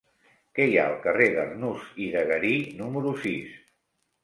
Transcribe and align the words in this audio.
Què 0.59 0.65
hi 0.69 0.79
ha 0.79 0.85
al 0.91 0.95
carrer 1.03 1.27
d'Arnús 1.35 1.85
i 2.07 2.09
de 2.17 2.25
Garí 2.33 2.57
número 2.83 3.15
sis? 3.29 3.57